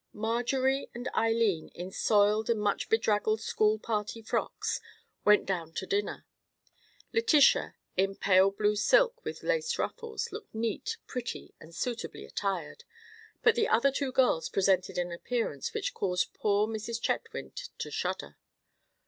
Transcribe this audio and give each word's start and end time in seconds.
Marjorie 0.13 0.89
and 0.95 1.07
Eileen, 1.15 1.67
in 1.75 1.91
soiled 1.91 2.49
and 2.49 2.59
much 2.59 2.89
bedraggled 2.89 3.39
school 3.39 3.77
party 3.77 4.19
frocks, 4.23 4.81
went 5.23 5.45
down 5.45 5.73
to 5.73 5.85
dinner. 5.85 6.25
Letitia, 7.13 7.75
in 7.95 8.15
pale 8.15 8.49
blue 8.49 8.75
silk 8.75 9.23
with 9.23 9.43
lace 9.43 9.77
ruffles, 9.77 10.31
looked 10.31 10.55
neat, 10.55 10.97
pretty, 11.05 11.53
and 11.59 11.75
suitably 11.75 12.25
attired; 12.25 12.83
but 13.43 13.53
the 13.53 13.67
other 13.67 13.91
two 13.91 14.11
girls 14.11 14.49
presented 14.49 14.97
an 14.97 15.11
appearance 15.11 15.71
which 15.71 15.93
caused 15.93 16.33
poor 16.33 16.65
Mrs. 16.65 16.99
Chetwynd 16.99 17.69
to 17.77 17.91
shudder. 17.91 18.37